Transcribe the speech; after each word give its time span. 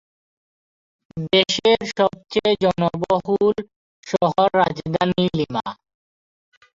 দেশের 1.29 1.79
সবচেয়ে 1.91 2.53
জনবহুল 2.63 3.55
শহর 4.07 4.47
রাজধানী 4.61 5.25
লিমা। 5.37 5.65